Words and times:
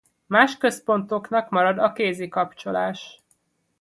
Más 0.27 0.57
központoknak 0.57 1.49
marad 1.49 1.77
a 1.79 1.93
kézi 1.93 2.27
kapcsolás. 2.27 3.21